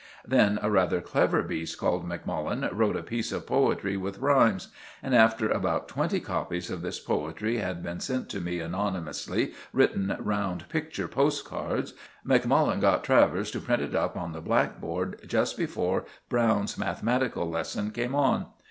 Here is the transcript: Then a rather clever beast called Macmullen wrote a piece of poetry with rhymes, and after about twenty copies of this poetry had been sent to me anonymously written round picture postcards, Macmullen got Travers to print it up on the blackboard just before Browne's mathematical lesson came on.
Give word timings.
Then 0.25 0.57
a 0.63 0.71
rather 0.71 0.99
clever 0.99 1.43
beast 1.43 1.77
called 1.77 2.07
Macmullen 2.09 2.67
wrote 2.73 2.95
a 2.95 3.03
piece 3.03 3.31
of 3.31 3.45
poetry 3.45 3.97
with 3.97 4.17
rhymes, 4.17 4.69
and 5.03 5.13
after 5.13 5.47
about 5.47 5.87
twenty 5.87 6.19
copies 6.19 6.71
of 6.71 6.81
this 6.81 6.99
poetry 6.99 7.57
had 7.59 7.83
been 7.83 7.99
sent 7.99 8.27
to 8.29 8.41
me 8.41 8.59
anonymously 8.61 9.53
written 9.71 10.17
round 10.17 10.67
picture 10.69 11.07
postcards, 11.07 11.93
Macmullen 12.25 12.79
got 12.79 13.03
Travers 13.03 13.51
to 13.51 13.59
print 13.59 13.83
it 13.83 13.93
up 13.93 14.17
on 14.17 14.31
the 14.31 14.41
blackboard 14.41 15.19
just 15.27 15.55
before 15.55 16.05
Browne's 16.29 16.79
mathematical 16.79 17.47
lesson 17.47 17.91
came 17.91 18.15
on. 18.15 18.47